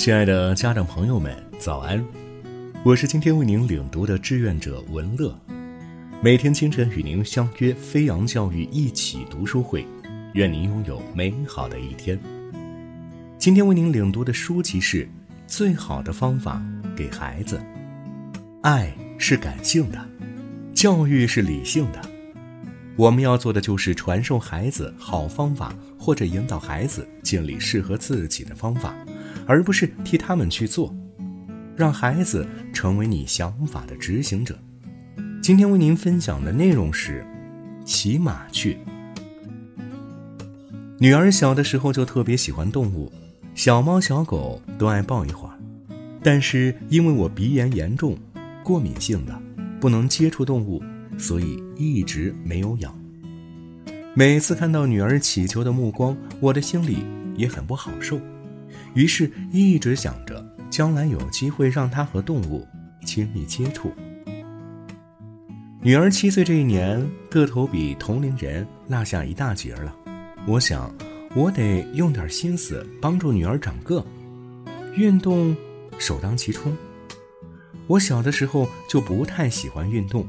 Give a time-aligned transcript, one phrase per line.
[0.00, 2.02] 亲爱的家长朋友们，早安！
[2.82, 5.38] 我是今天为您领读的志愿者文乐，
[6.22, 9.86] 每天清晨与您相约飞扬教育一起读书会，
[10.32, 12.18] 愿您拥有美好的一天。
[13.36, 15.04] 今天为您领读的书籍是
[15.46, 16.62] 《最好的方法
[16.96, 17.58] 给孩子》，
[18.62, 20.02] 爱是感性的，
[20.74, 22.00] 教育是理性的。
[22.96, 28.94] 我们要做的就是传授孩子好方法，或者引导孩子建立适合自己的方法，
[29.50, 30.94] 而不是替他们去做，
[31.74, 34.56] 让孩子成为你想法的执行者。
[35.42, 37.26] 今天为您分享的内容是：
[37.84, 38.78] 骑马去。
[41.00, 43.10] 女儿小的时候就特别喜欢动物，
[43.56, 45.58] 小猫小狗都爱抱一会儿，
[46.22, 48.16] 但是因为我鼻炎严重，
[48.62, 49.36] 过敏性的，
[49.80, 50.80] 不能接触动物。
[51.18, 52.96] 所以一直没有养。
[54.14, 57.04] 每次看到女儿乞求的目光，我的心里
[57.36, 58.20] 也很不好受，
[58.94, 62.66] 于是一直想着将来有机会让她和动物
[63.04, 63.92] 亲密接触。
[65.82, 69.96] 女儿七岁这一年，个头比同龄人落下一大截了。
[70.46, 70.94] 我想，
[71.34, 74.04] 我得用点心思帮助女儿长个，
[74.94, 75.56] 运动
[75.98, 76.76] 首当其冲。
[77.86, 80.26] 我小的时候就不太喜欢运动。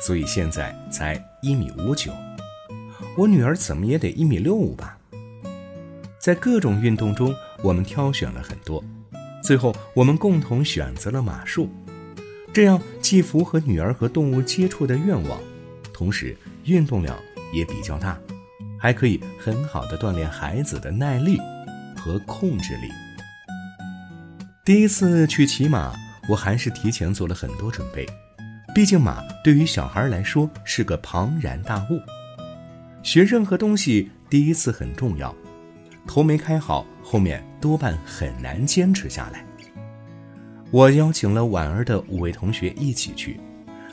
[0.00, 2.12] 所以现在才一米五九，
[3.16, 4.98] 我女儿怎么也得一米六五吧。
[6.20, 7.34] 在各种运动中，
[7.64, 8.84] 我们挑选了很多，
[9.42, 11.70] 最后我们共同选择了马术，
[12.52, 15.40] 这样既符合女儿和动物接触的愿望，
[15.90, 17.18] 同时运动量
[17.54, 18.18] 也比较大，
[18.78, 21.38] 还可以很好的锻炼孩子的耐力
[21.96, 22.90] 和控制力。
[24.62, 25.94] 第一次去骑马，
[26.28, 28.06] 我还是提前做了很多准备。
[28.74, 31.98] 毕竟马对于小孩来说是个庞然大物，
[33.02, 35.34] 学任何东西第一次很重要，
[36.06, 39.44] 头没开好，后面多半很难坚持下来。
[40.70, 43.38] 我邀请了婉儿的五位同学一起去，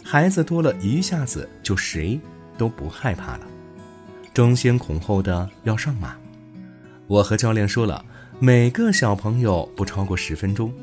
[0.04, 2.20] 孩子多了一下子就谁
[2.58, 3.46] 都不害怕了，
[4.34, 6.16] 争先恐后的要上马。
[7.06, 8.04] 我和教练说了，
[8.40, 10.74] 每个小朋友不超过十分钟，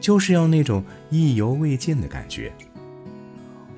[0.00, 2.50] 就是要那种意犹未尽的感觉。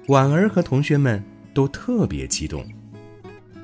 [0.07, 1.23] 婉儿和同学们
[1.53, 2.65] 都特别激动。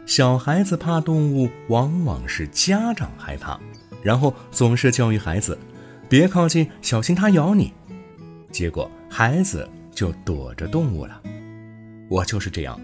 [0.05, 3.59] 小孩子怕动物，往往是家长害怕，
[4.07, 5.59] 然后总是教育孩子
[6.09, 7.73] ：“别靠近，小心它咬你。”
[8.53, 11.21] 结果孩子就躲着动物了。
[12.09, 12.81] 我就是这样，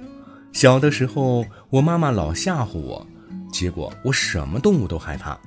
[0.53, 3.07] 小的时候我妈妈老吓唬我，
[3.53, 5.39] 结果我什么动物都害怕。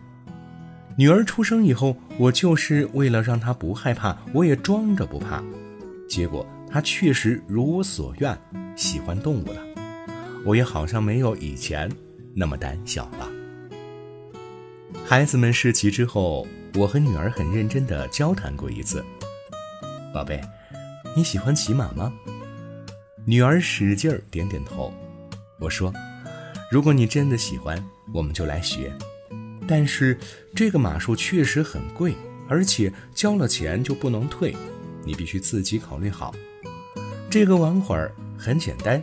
[0.97, 5.43] 女儿出生以后，我就是为了让她不害怕，我也装着不怕，
[6.07, 6.47] 结果。
[6.71, 8.37] 她确实如我所愿，
[8.77, 9.61] 喜欢动物了。
[10.45, 11.91] 我也好像没有以前
[12.33, 13.34] 那么胆小了。
[15.07, 19.05] 孩子们试骑之后，我和女儿很认真的交谈过一次。
[20.11, 20.41] 宝贝，
[21.15, 22.11] 你喜欢骑马吗？
[23.23, 24.91] 女儿使劲儿点点头。
[25.59, 25.93] 我说，
[26.71, 27.77] 如果你真的喜欢，
[28.15, 28.91] 我们就来学。
[29.67, 30.17] 但是
[30.55, 32.15] 这个马术确实很贵，
[32.49, 34.57] 而且交了钱就不能退，
[35.03, 36.33] 你必须自己考虑好。
[37.29, 39.01] 这个玩会儿很简单，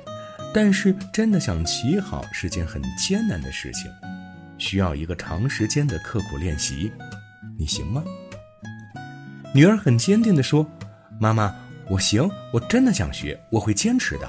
[0.53, 3.89] 但是真的想骑好是件很艰难的事情，
[4.63, 6.93] 需要一个长时间的刻苦练习。
[7.59, 8.05] 你行吗？
[9.53, 10.65] 女儿很坚定地说
[11.19, 11.53] ：“妈妈，
[11.91, 14.29] 我行，我真的想学，我会坚持的。”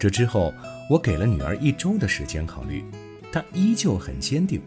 [0.00, 0.54] 这之后，
[0.88, 2.82] 我给了女儿一周的时间考虑，
[3.30, 4.62] 她依旧很坚定。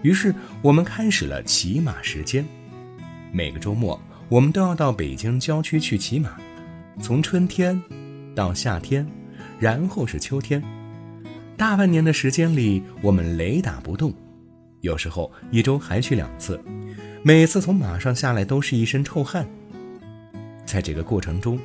[0.00, 2.42] 于是，我们开始了骑马时间。
[3.30, 4.00] 每个周末，
[4.30, 6.38] 我们都要到北京郊区去骑马。
[7.02, 7.78] 从春天
[8.34, 9.06] 到夏天，
[9.58, 10.62] 然后是秋天，
[11.56, 14.12] 大半年的时间里，我们雷打不动，
[14.80, 16.60] 有时候一周还去两次，
[17.22, 19.46] 每次从马上下来都是一身臭汗。
[20.66, 21.58] 在这个过程中，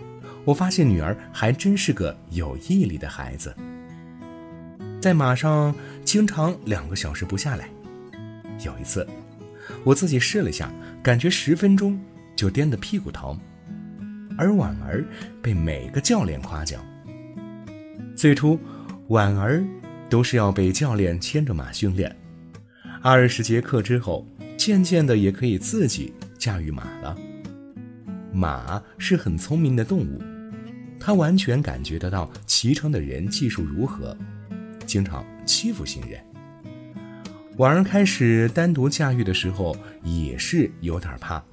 [0.45, 3.55] 我发现女儿还真是个有毅力的孩子，
[5.01, 5.73] 在马上
[6.05, 7.67] 经常两个小时不下来。
[8.63, 9.07] 有一次，
[9.83, 10.71] 我自己试了下，
[11.01, 11.99] 感觉十分钟
[12.35, 13.39] 就颠得屁股疼。
[14.37, 15.03] 而婉儿
[15.41, 16.81] 被每个教练夸奖。
[18.15, 18.59] 最初，
[19.07, 19.63] 婉儿
[20.09, 22.13] 都是要被教练牵着马训练，
[23.01, 24.27] 二十节课之后，
[24.57, 27.15] 渐渐的也可以自己驾驭马了。
[28.33, 30.21] 马是很聪明的动物，
[30.99, 34.17] 它完全感觉得到骑乘的人技术如何，
[34.85, 36.19] 经常欺负新人。
[37.57, 41.43] 婉儿开始单独驾驭的时候，也是有点怕，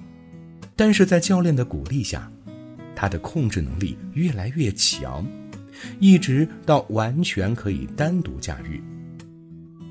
[0.75, 2.31] 但是在教练的鼓励下。
[2.95, 5.23] 他的控制能力越来越强，
[5.99, 8.81] 一直到完全可以单独驾驭。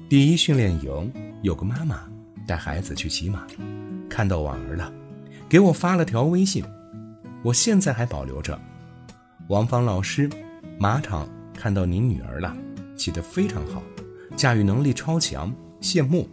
[0.08, 1.12] 第一训练营
[1.42, 2.08] 有个妈妈
[2.46, 3.46] 带孩子去骑马，
[4.08, 4.92] 看到婉儿了，
[5.48, 6.64] 给我发了条微信，
[7.42, 8.60] 我现在还保留着。
[9.48, 10.30] 王芳老师，
[10.78, 12.56] 马场看到您女儿了，
[12.96, 13.82] 骑得非常好，
[14.36, 16.28] 驾驭能力超强，羡慕。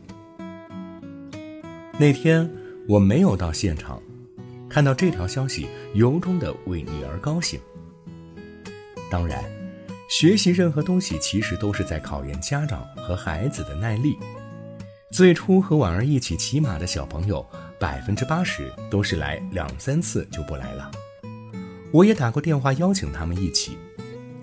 [2.00, 2.50] 那天
[2.88, 4.02] 我没有到现场，
[4.68, 7.60] 看到这条消息，由衷的为女儿高兴。
[9.14, 9.44] 当然，
[10.10, 14.18] 学习任何东西其实都是在考验家长和孩子的耐力。
[15.12, 17.48] 最初和婉儿一起骑马的小朋友，
[17.80, 20.90] 百分之八十都是来两三次就不来了。
[21.92, 23.78] 我也打过电话邀请他们一起，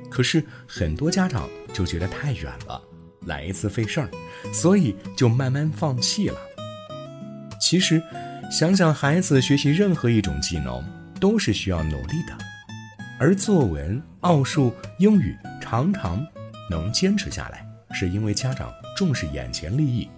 [0.08, 2.81] 可是很多家长就觉得太远了，
[3.26, 4.08] 来一次费事儿，
[4.52, 6.38] 所以就慢慢放弃了。
[7.61, 8.00] 其实，
[8.52, 10.81] 想想孩子学习任何一种技能
[11.19, 12.38] 都是需要努力的，
[13.20, 16.26] 而作文、奥数、英语常常
[16.70, 20.08] 能坚持下来，是因为家长重视眼前利益。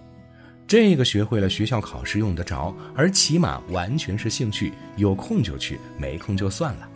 [0.65, 6.87] 这个学会了，学校考试用得着；而骑马完全是兴趣，有空就去，没空就算了。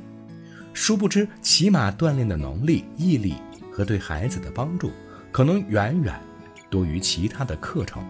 [0.73, 3.33] 殊不知，骑马锻炼的能力、毅力
[3.69, 4.93] 和对孩子的帮助，
[5.29, 6.17] 可能远远
[6.69, 8.01] 多于其他的课程，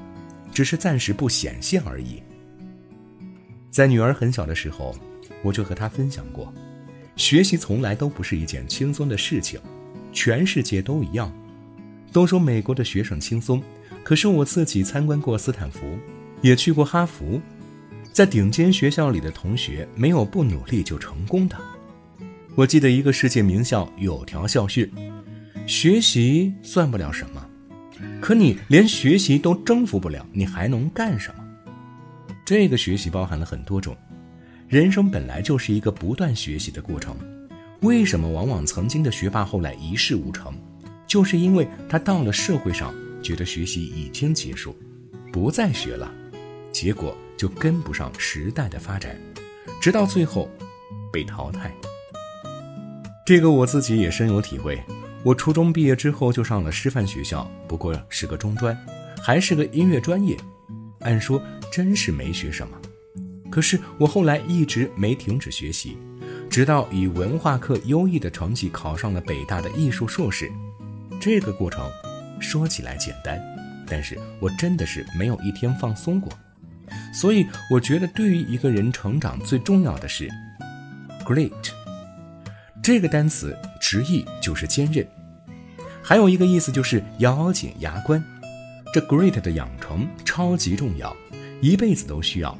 [0.53, 2.21] 只是暂时不显现而已。
[3.71, 4.95] 在女儿很小的时候，
[5.41, 6.53] 我就和她分享过，
[7.17, 9.59] 学习从来都不是一件轻松的事情，
[10.13, 11.33] 全世界都一样。
[12.13, 13.61] 都说美国的学生轻松，
[14.03, 15.97] 可是我自己参观过斯坦福，
[16.41, 17.41] 也去过哈佛，
[18.13, 21.57] 在顶尖学校里的同学，没有不努力就成功的。
[22.55, 24.89] 我记得一个世界名校有条校训：
[25.65, 27.45] 学习算不了什么，
[28.21, 31.43] 可你连学习都征服不了，你还能干什么？
[32.45, 33.95] 这个学习包含了很多种，
[34.67, 37.15] 人生本来就是一个不断学习的过程。
[37.81, 40.53] 为什么往往曾经的学霸后来一事无成？
[41.07, 42.93] 就是因为他到了社会上，
[43.23, 44.75] 觉得学习已经结束，
[45.31, 46.11] 不再学了，
[46.69, 49.17] 结果就跟不上时代的发展，
[49.79, 50.49] 直到最后
[51.13, 51.73] 被淘汰。
[53.25, 54.77] 这个我自己也深有体会。
[55.23, 58.77] 我初中毕业之后就上了师范学校，不过是个中专，
[59.21, 60.37] 还是个音乐专业。
[60.99, 61.41] 按说
[61.71, 62.77] 真是没学什么，
[63.57, 65.97] 可是我后来一直没停止学习，
[66.47, 70.47] 直到以文化课优异的成绩考上了北大的艺术硕士。
[71.19, 71.89] 这个过程
[72.39, 73.41] 说起来简单，
[73.87, 76.31] 但是我真的是没有一天放松过。
[77.11, 80.29] 所以我觉得，对于一个人成长最重要的是
[81.25, 81.49] “great”
[82.83, 85.03] 这个单词，直译就是坚韧，
[86.03, 88.23] 还有一个意思就是咬紧牙关。
[88.93, 91.17] 这 great 的养成超级重要，
[91.59, 92.55] 一辈子都需要，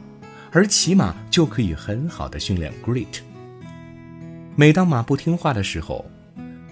[0.58, 3.20] 而骑马就可以很好的训练 great。
[4.56, 6.04] 每当马不听话的时候，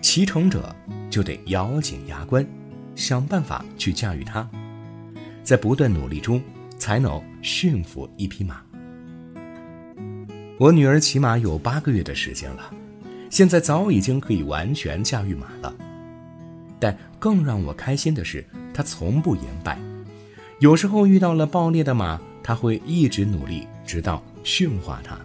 [0.01, 0.75] 骑乘者
[1.07, 2.43] 就得咬紧牙关，
[2.95, 4.49] 想办法去驾驭它，
[5.43, 6.41] 在不断努力中
[6.79, 8.59] 才能驯服一匹马。
[10.57, 12.73] 我女儿骑马有八个月的时间了，
[13.29, 15.71] 现在早已经可以完全驾驭马了。
[16.79, 18.43] 但更让我开心的是。
[18.73, 19.77] 她从不言败，
[20.59, 25.17] 有时候遇到了暴烈的马，她会一直努力，直到驯化它。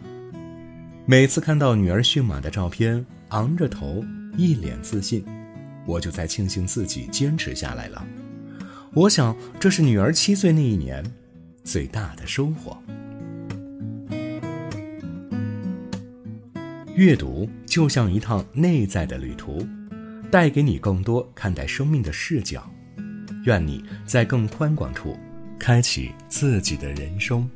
[1.07, 4.05] 每次看到女儿驯马的照片，昂着头，
[4.37, 5.25] 一脸自信，
[5.87, 8.07] 我就在庆幸自己坚持下来了。
[8.95, 11.05] 我想，这是女儿七岁那一年
[11.65, 12.77] 最大的收获。
[16.95, 19.67] 阅读就像一趟内在的旅途，
[20.31, 22.71] 带给你更多看待生命的视角。
[23.47, 25.17] 愿你在更宽广处
[25.59, 27.49] 开启自己的人生，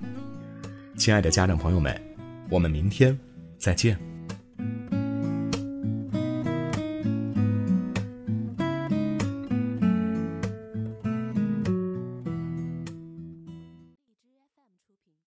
[0.97, 2.01] 亲爱的家长朋友们，
[2.49, 3.19] 我们明天
[3.59, 4.14] 再见。